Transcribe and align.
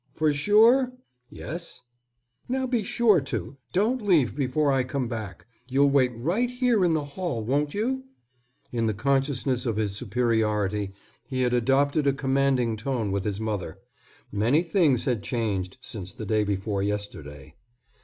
"For 0.15 0.33
sure?" 0.33 0.93
"Yes." 1.29 1.79
"Now 2.49 2.65
be 2.65 2.81
sure 2.81 3.21
to. 3.21 3.57
Don't 3.71 4.01
leave 4.01 4.35
before 4.35 4.71
I 4.71 4.83
come 4.83 5.07
back. 5.07 5.45
You'll 5.67 5.91
wait 5.91 6.11
right 6.15 6.49
here 6.49 6.83
in 6.83 6.93
the 6.93 7.05
hall, 7.05 7.43
won't 7.45 7.75
you?" 7.75 8.05
In 8.71 8.87
the 8.87 8.95
consciousness 8.95 9.67
of 9.67 9.75
his 9.77 9.95
superiority 9.95 10.93
he 11.27 11.43
had 11.43 11.53
adopted 11.53 12.07
a 12.07 12.13
commanding 12.13 12.77
tone 12.77 13.11
with 13.11 13.25
his 13.25 13.39
mother. 13.39 13.77
Many 14.31 14.63
things 14.63 15.05
had 15.05 15.21
changed 15.21 15.77
since 15.81 16.13
the 16.13 16.25
day 16.25 16.43
before 16.45 16.81
yesterday. 16.81 17.53